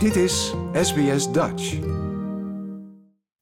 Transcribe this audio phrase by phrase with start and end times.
[0.00, 1.78] Dit is SBS Dutch.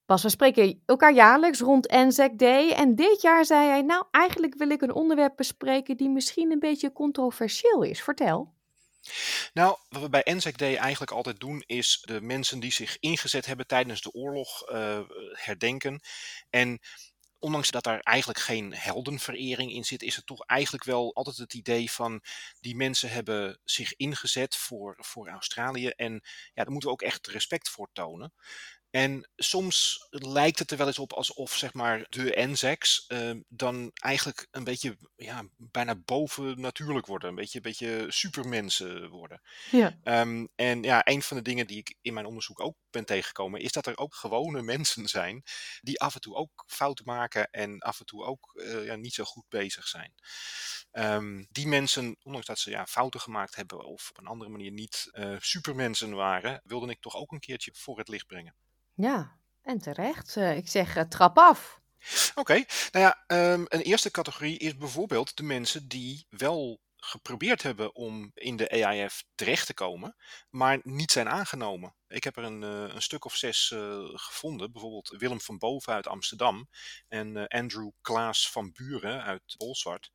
[0.06, 2.70] Bas, we spreken elkaar jaarlijks rond Anzac Day.
[2.70, 6.58] En dit jaar zei hij, nou eigenlijk wil ik een onderwerp bespreken die misschien een
[6.58, 8.02] beetje controversieel is.
[8.02, 8.54] Vertel.
[9.52, 13.46] Nou, wat we bij Anzac Day eigenlijk altijd doen, is de mensen die zich ingezet
[13.46, 15.00] hebben tijdens de oorlog uh,
[15.32, 16.00] herdenken.
[16.50, 16.78] En
[17.38, 21.54] ondanks dat daar eigenlijk geen heldenverering in zit, is het toch eigenlijk wel altijd het
[21.54, 22.22] idee van
[22.60, 25.88] die mensen hebben zich ingezet voor, voor Australië.
[25.88, 26.12] En
[26.54, 28.32] ja, daar moeten we ook echt respect voor tonen.
[28.90, 33.90] En soms lijkt het er wel eens op alsof zeg maar, de Anzacs uh, dan
[33.94, 37.28] eigenlijk een beetje ja, bijna boven natuurlijk worden.
[37.28, 39.42] Een beetje, een beetje supermensen worden.
[39.70, 39.98] Ja.
[40.04, 43.60] Um, en ja, een van de dingen die ik in mijn onderzoek ook ben tegengekomen,
[43.60, 45.42] is dat er ook gewone mensen zijn
[45.80, 49.14] die af en toe ook fouten maken en af en toe ook uh, ja, niet
[49.14, 50.14] zo goed bezig zijn.
[50.92, 54.70] Um, die mensen, ondanks dat ze ja, fouten gemaakt hebben of op een andere manier
[54.70, 58.54] niet uh, supermensen waren, wilde ik toch ook een keertje voor het licht brengen.
[59.00, 60.36] Ja, en terecht.
[60.36, 61.80] Uh, ik zeg uh, trap af.
[62.34, 67.94] Oké, nou ja, um, een eerste categorie is bijvoorbeeld de mensen die wel geprobeerd hebben
[67.94, 70.16] om in de AIF terecht te komen,
[70.50, 71.94] maar niet zijn aangenomen.
[72.08, 73.74] Ik heb er een, uh, een stuk of zes
[74.12, 76.68] gevonden, bijvoorbeeld Willem van Boven uit Amsterdam
[77.08, 80.12] en Andrew Klaas van Buren uit Bolsward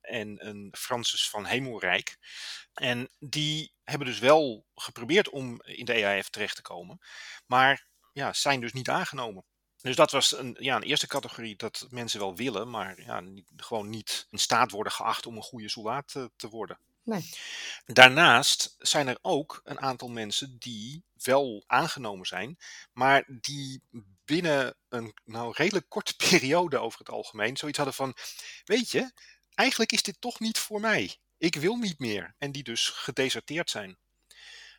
[0.00, 2.16] en een Francis van Hemelrijk.
[2.74, 6.98] En die hebben dus wel geprobeerd om in de EAF terecht te komen,
[7.46, 9.44] maar ja, zijn dus niet aangenomen.
[9.82, 13.48] Dus dat was een, ja, een eerste categorie dat mensen wel willen, maar ja, niet,
[13.56, 16.78] gewoon niet in staat worden geacht om een goede soldaat te, te worden.
[17.04, 17.30] Nee.
[17.86, 22.58] Daarnaast zijn er ook een aantal mensen die wel aangenomen zijn,
[22.92, 23.82] maar die
[24.24, 28.16] binnen een nou, redelijk korte periode over het algemeen zoiets hadden van:
[28.64, 29.12] Weet je,
[29.54, 31.16] eigenlijk is dit toch niet voor mij.
[31.38, 32.34] Ik wil niet meer.
[32.38, 33.96] En die dus gedeserteerd zijn.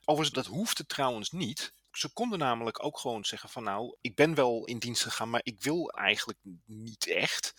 [0.06, 4.36] Overigens, dat hoefde trouwens niet ze konden namelijk ook gewoon zeggen van nou, ik ben
[4.36, 7.54] wel in dienst gegaan, maar ik wil eigenlijk niet echt.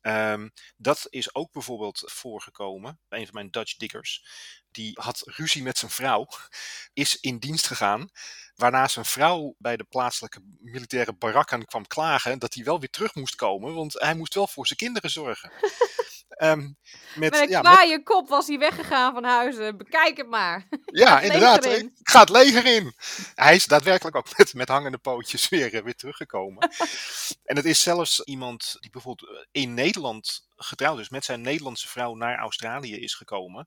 [0.00, 3.00] Um, dat is ook bijvoorbeeld voorgekomen.
[3.08, 4.26] Een van mijn Dutch diggers,
[4.70, 6.28] die had ruzie met zijn vrouw,
[6.92, 8.08] is in dienst gegaan.
[8.54, 13.14] Waarna zijn vrouw bij de plaatselijke militaire barakken kwam klagen dat hij wel weer terug
[13.14, 15.52] moest komen, want hij moest wel voor zijn kinderen zorgen.
[16.38, 16.76] Um,
[17.14, 18.04] met, met, een ja, kwaaie met...
[18.04, 19.76] kop was hij weggegaan van huizen.
[19.76, 20.66] Bekijk het maar.
[20.86, 21.64] Ja, inderdaad.
[21.64, 22.92] Ik ga het leger in.
[23.34, 26.70] Hij is daadwerkelijk ook met, met hangende pootjes weer, eh, weer teruggekomen.
[27.44, 31.88] en het is zelfs iemand die bijvoorbeeld eh, in Nederland getrouwd is met zijn Nederlandse
[31.88, 33.66] vrouw naar Australië is gekomen.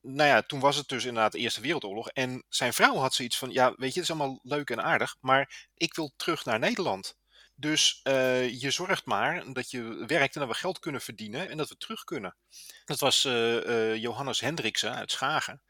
[0.00, 2.08] Nou ja, toen was het dus inderdaad de Eerste Wereldoorlog.
[2.08, 5.16] En zijn vrouw had zoiets van: ja, weet je, het is allemaal leuk en aardig,
[5.20, 7.16] maar ik wil terug naar Nederland.
[7.54, 11.56] Dus uh, je zorgt maar dat je werkt en dat we geld kunnen verdienen en
[11.56, 12.34] dat we terug kunnen.
[12.84, 15.62] Dat was uh, uh, Johannes Hendriksen uit Schagen.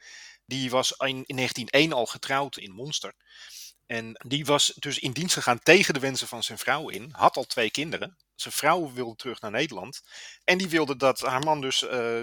[0.46, 3.14] Die was in, in 1901 al getrouwd in Monster.
[3.86, 7.10] En die was dus in dienst gegaan tegen de wensen van zijn vrouw in.
[7.12, 8.16] Had al twee kinderen.
[8.34, 10.02] Zijn vrouw wilde terug naar Nederland.
[10.44, 11.78] En die wilde dat haar man dus,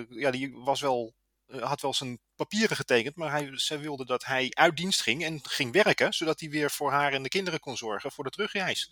[0.09, 1.13] ja, die was wel
[1.57, 5.39] had wel zijn papieren getekend, maar hij, zij wilde dat hij uit dienst ging en
[5.43, 8.91] ging werken, zodat hij weer voor haar en de kinderen kon zorgen voor de terugreis.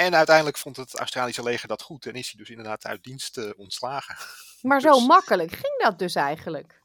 [0.00, 3.36] En uiteindelijk vond het Australische leger dat goed en is hij dus inderdaad uit dienst
[3.36, 4.16] uh, ontslagen.
[4.68, 6.82] Maar zo dus makkelijk ging dat dus eigenlijk?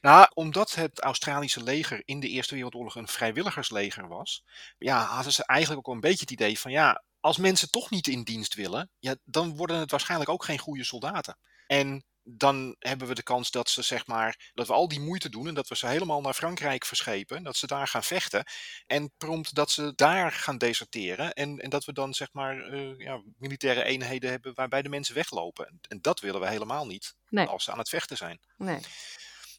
[0.00, 4.44] Nou, omdat het Australische leger in de Eerste Wereldoorlog een vrijwilligersleger was,
[4.78, 8.06] ja, hadden ze eigenlijk ook een beetje het idee van ja, als mensen toch niet
[8.06, 11.38] in dienst willen, ja, dan worden het waarschijnlijk ook geen goede soldaten.
[11.66, 15.28] En dan hebben we de kans dat ze zeg maar dat we al die moeite
[15.28, 18.44] doen en dat we ze helemaal naar Frankrijk verschepen, dat ze daar gaan vechten
[18.86, 22.98] en prompt dat ze daar gaan deserteren en, en dat we dan zeg maar uh,
[22.98, 25.78] ja, militaire eenheden hebben waarbij de mensen weglopen.
[25.88, 27.46] En dat willen we helemaal niet nee.
[27.46, 28.40] als ze aan het vechten zijn.
[28.56, 28.80] Nee.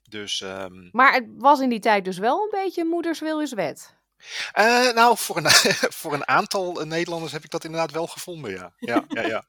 [0.10, 0.90] Dus, um...
[0.92, 3.96] Maar het was in die tijd dus wel een beetje moeders wil is wet.
[4.58, 5.50] Uh, nou, voor een,
[6.00, 8.74] voor een aantal Nederlanders heb ik dat inderdaad wel gevonden, ja.
[8.78, 9.46] ja, ja, ja.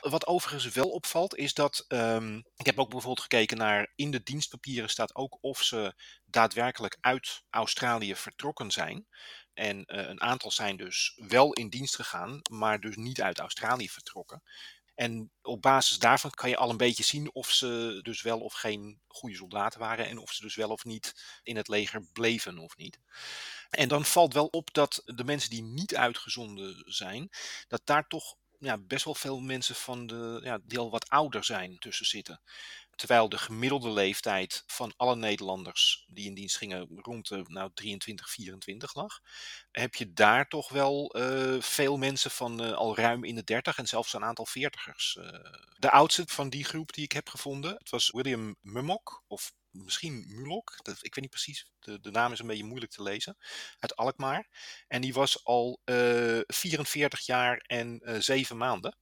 [0.00, 1.84] Wat overigens wel opvalt, is dat.
[1.88, 3.92] Um, ik heb ook bijvoorbeeld gekeken naar.
[3.94, 9.06] In de dienstpapieren staat ook of ze daadwerkelijk uit Australië vertrokken zijn.
[9.54, 13.88] En uh, een aantal zijn dus wel in dienst gegaan, maar dus niet uit Australië
[13.88, 14.42] vertrokken.
[14.98, 18.52] En op basis daarvan kan je al een beetje zien of ze dus wel of
[18.52, 22.58] geen goede soldaten waren en of ze dus wel of niet in het leger bleven
[22.58, 23.00] of niet.
[23.70, 27.30] En dan valt wel op dat de mensen die niet uitgezonden zijn,
[27.68, 31.44] dat daar toch ja, best wel veel mensen van de, ja, die al wat ouder
[31.44, 32.40] zijn tussen zitten.
[32.94, 38.30] Terwijl de gemiddelde leeftijd van alle Nederlanders die in dienst gingen rond de nou, 23,
[38.30, 39.20] 24 lag,
[39.70, 43.78] heb je daar toch wel uh, veel mensen van uh, al ruim in de 30
[43.78, 45.16] en zelfs een aantal veertigers.
[45.20, 45.28] Uh,
[45.78, 49.52] de oudste van die groep die ik heb gevonden, het was William Mummock, of
[49.84, 50.76] misschien Mulok.
[50.82, 53.36] Dat, ik weet niet precies, de, de naam is een beetje moeilijk te lezen.
[53.78, 54.48] Uit Alkmaar.
[54.88, 58.96] En die was al 44 jaar en 7 maanden.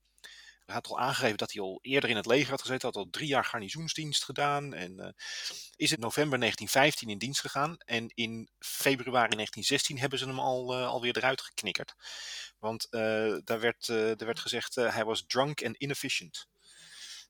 [0.66, 2.86] Hij had al aangegeven dat hij al eerder in het leger had gezeten.
[2.86, 4.74] Had al drie jaar garnizoensdienst gedaan.
[4.74, 5.08] En uh,
[5.76, 7.76] is in november 1915 in dienst gegaan.
[7.78, 11.94] En in februari 1916 hebben ze hem al, uh, alweer eruit geknikkerd.
[12.58, 16.48] Want uh, daar, werd, er werd gezegd hij was drunk and inefficient.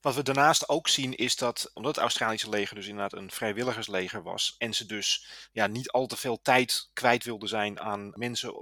[0.07, 4.23] Wat we daarnaast ook zien is dat, omdat het Australische leger dus inderdaad een vrijwilligersleger
[4.23, 8.55] was, en ze dus ja, niet al te veel tijd kwijt wilden zijn aan mensen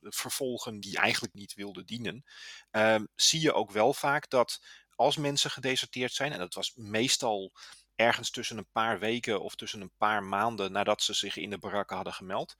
[0.00, 2.24] vervolgen die eigenlijk niet wilden dienen,
[2.70, 4.62] um, zie je ook wel vaak dat
[4.94, 7.52] als mensen gedeserteerd zijn, en dat was meestal
[7.98, 11.58] ergens tussen een paar weken of tussen een paar maanden nadat ze zich in de
[11.58, 12.56] barakken hadden gemeld,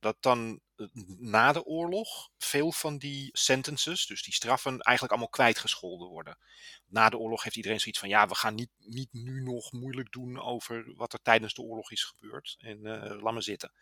[0.00, 0.86] dat dan eh,
[1.18, 6.38] na de oorlog veel van die sentences, dus die straffen, eigenlijk allemaal kwijtgescholden worden.
[6.86, 10.12] Na de oorlog heeft iedereen zoiets van, ja, we gaan niet, niet nu nog moeilijk
[10.12, 13.72] doen over wat er tijdens de oorlog is gebeurd en uh, laat maar zitten.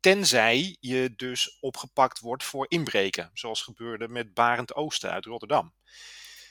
[0.00, 5.74] Tenzij je dus opgepakt wordt voor inbreken, zoals gebeurde met Barend Oosten uit Rotterdam.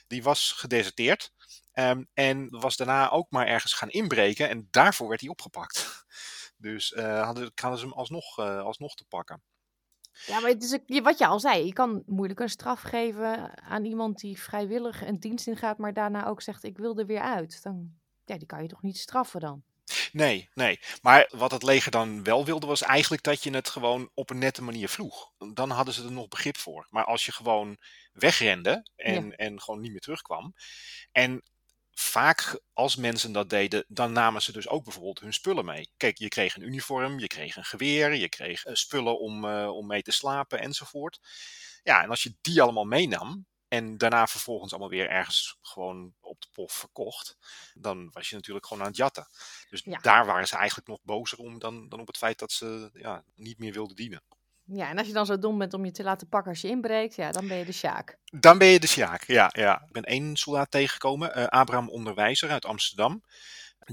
[0.06, 1.32] Die was gedeserteerd
[1.74, 5.86] um, en was daarna ook maar ergens gaan inbreken en daarvoor werd hij opgepakt.
[6.56, 9.42] Dus uh, hadden, ze hem alsnog, uh, alsnog te pakken.
[10.26, 13.84] Ja, maar het is wat je al zei, je kan moeilijk een straf geven aan
[13.84, 17.62] iemand die vrijwillig een dienst ingaat, maar daarna ook zegt ik wil er weer uit.
[17.62, 17.90] Dan,
[18.24, 19.62] ja, die kan je toch niet straffen dan?
[20.14, 20.80] Nee, nee.
[21.02, 24.38] Maar wat het leger dan wel wilde, was eigenlijk dat je het gewoon op een
[24.38, 25.32] nette manier vroeg.
[25.52, 26.86] Dan hadden ze er nog begrip voor.
[26.90, 27.78] Maar als je gewoon
[28.12, 29.32] wegrende en, ja.
[29.32, 30.54] en gewoon niet meer terugkwam.
[31.12, 31.42] En
[31.90, 35.90] vaak als mensen dat deden, dan namen ze dus ook bijvoorbeeld hun spullen mee.
[35.96, 39.68] Kijk, je kreeg een uniform, je kreeg een geweer, je kreeg uh, spullen om, uh,
[39.68, 41.20] om mee te slapen enzovoort.
[41.82, 46.40] Ja, en als je die allemaal meenam, en daarna vervolgens allemaal weer ergens gewoon op
[46.40, 47.36] de pof verkocht.
[47.74, 49.26] Dan was je natuurlijk gewoon aan het jatten.
[49.70, 49.98] Dus ja.
[49.98, 53.24] daar waren ze eigenlijk nog bozer om dan, dan op het feit dat ze ja,
[53.34, 54.22] niet meer wilden dienen.
[54.66, 56.68] Ja, en als je dan zo dom bent om je te laten pakken als je
[56.68, 58.18] inbreekt, ja, dan ben je de Sjaak.
[58.24, 59.50] Dan ben je de Sjaak, ja.
[59.52, 59.82] ja.
[59.86, 63.22] Ik ben één soldaat tegengekomen, uh, Abraham Onderwijzer uit Amsterdam.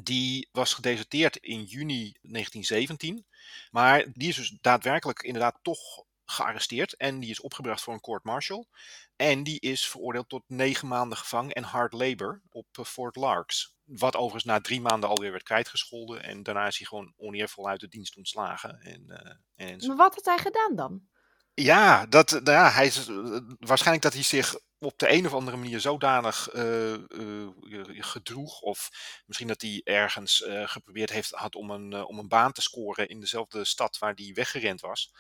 [0.02, 3.26] Die was gedeserteerd in juni 1917.
[3.72, 8.68] Maar die is dus daadwerkelijk inderdaad toch gearresteerd en die is opgebracht voor een court-martial.
[9.16, 13.76] En die is veroordeeld tot negen maanden gevangen en hard labor op eh, Fort Larks.
[13.84, 16.24] Wat overigens na drie maanden alweer werd kwijtgescholden.
[16.24, 18.80] En daarna is hij gewoon oneervol uit de dienst ontslagen.
[18.80, 21.10] En, uh, en maar wat had hij gedaan dan?
[21.54, 25.58] Ja, dat, nou ja hij uh, waarschijnlijk dat hij zich op de een of andere
[25.58, 26.98] manier zodanig uh,
[27.86, 28.62] gedroeg.
[28.62, 28.90] Of
[29.26, 33.20] misschien dat hij ergens geprobeerd heeft had om een, om een baan te scoren in
[33.20, 35.12] dezelfde stad waar hij weggerend was.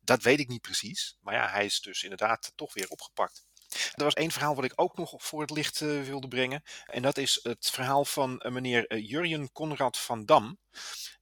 [0.00, 1.16] Dat weet ik niet precies.
[1.20, 3.47] Maar ja, hij is dus inderdaad toch weer opgepakt.
[3.94, 6.62] Er was één verhaal wat ik ook nog voor het licht wilde brengen.
[6.86, 10.58] En dat is het verhaal van meneer Jurjen Conrad van Dam.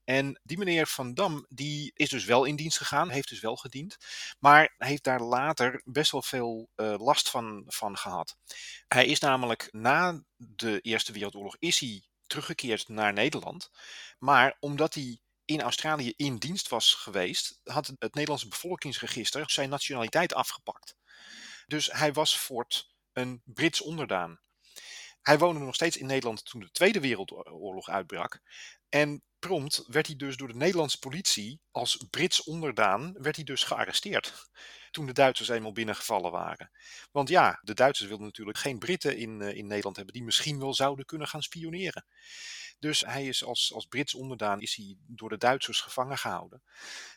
[0.03, 3.55] En die meneer Van Dam, die is dus wel in dienst gegaan, heeft dus wel
[3.55, 3.97] gediend,
[4.39, 8.37] maar heeft daar later best wel veel uh, last van, van gehad.
[8.87, 13.71] Hij is namelijk na de Eerste Wereldoorlog is hij teruggekeerd naar Nederland,
[14.19, 20.33] maar omdat hij in Australië in dienst was geweest, had het Nederlandse bevolkingsregister zijn nationaliteit
[20.33, 20.95] afgepakt.
[21.67, 24.39] Dus hij was voort een Brits onderdaan.
[25.21, 28.41] Hij woonde nog steeds in Nederland toen de Tweede Wereldoorlog uitbrak.
[28.89, 33.63] En prompt werd hij dus door de Nederlandse politie als Brits onderdaan werd hij dus
[33.63, 34.33] gearresteerd.
[34.91, 36.71] Toen de Duitsers eenmaal binnengevallen waren.
[37.11, 40.59] Want ja, de Duitsers wilden natuurlijk geen Britten in, uh, in Nederland hebben die misschien
[40.59, 42.05] wel zouden kunnen gaan spioneren.
[42.79, 46.61] Dus hij is als, als Brits onderdaan is hij door de Duitsers gevangen gehouden.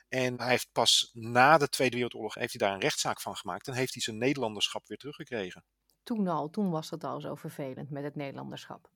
[0.09, 3.67] En hij heeft pas na de Tweede Wereldoorlog heeft hij daar een rechtszaak van gemaakt
[3.67, 5.65] en heeft hij zijn Nederlanderschap weer teruggekregen.
[6.03, 8.91] Toen al, toen was het al zo vervelend met het Nederlanderschap.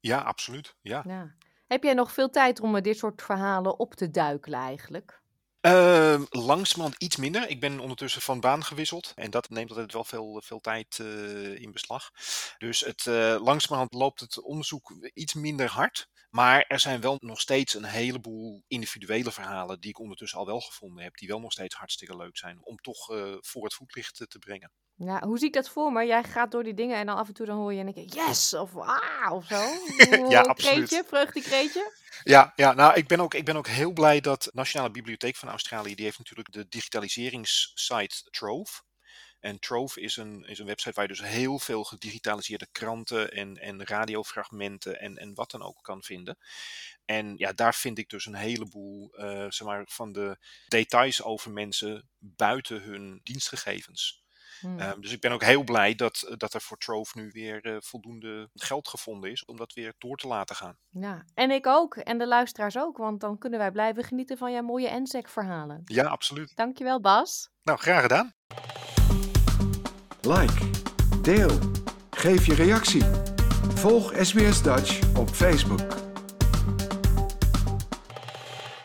[0.00, 0.76] Ja, absoluut.
[0.80, 1.02] Ja.
[1.06, 1.34] ja.
[1.70, 5.22] Heb jij nog veel tijd om dit soort verhalen op te duikelen eigenlijk?
[5.60, 7.48] Uh, langzamerhand iets minder.
[7.48, 9.12] Ik ben ondertussen van baan gewisseld.
[9.16, 12.10] En dat neemt altijd wel veel, veel tijd uh, in beslag.
[12.58, 16.08] Dus het, uh, langzamerhand loopt het onderzoek iets minder hard.
[16.30, 20.60] Maar er zijn wel nog steeds een heleboel individuele verhalen die ik ondertussen al wel
[20.60, 21.16] gevonden heb.
[21.16, 23.06] Die wel nog steeds hartstikke leuk zijn om toch
[23.40, 24.72] voor het voetlicht te brengen.
[25.04, 26.06] Ja, hoe zie ik dat voor me?
[26.06, 28.04] Jij gaat door die dingen en dan af en toe dan hoor je een keer
[28.04, 29.60] yes of ah of zo.
[30.28, 30.88] ja, absoluut.
[30.88, 31.92] Kreetje, vreugdekreetje.
[32.22, 35.48] Ja, ja nou, ik ben, ook, ik ben ook heel blij dat Nationale Bibliotheek van
[35.48, 38.82] Australië, die heeft natuurlijk de digitaliseringssite Trove.
[39.40, 43.56] En Trove is een, is een website waar je dus heel veel gedigitaliseerde kranten en,
[43.56, 46.38] en radiofragmenten en, en wat dan ook kan vinden.
[47.04, 50.38] En ja, daar vind ik dus een heleboel uh, zeg maar, van de
[50.68, 54.22] details over mensen buiten hun dienstgegevens.
[54.60, 54.78] Hmm.
[54.78, 57.76] Ehm, dus ik ben ook heel blij dat, dat er voor Trove nu weer eh,
[57.80, 60.76] voldoende geld gevonden is om dat weer door te laten gaan.
[60.88, 61.96] Ja, en ik ook.
[61.96, 65.82] En de luisteraars ook, want dan kunnen wij blijven genieten van jouw mooie NSEC-verhalen.
[65.84, 66.56] Ja, absoluut.
[66.56, 67.50] Dankjewel, Bas.
[67.62, 68.34] Nou, graag gedaan.
[70.20, 70.70] Like,
[71.22, 71.58] deel,
[72.10, 73.04] geef je reactie.
[73.74, 76.09] Volg SBS Dutch op Facebook.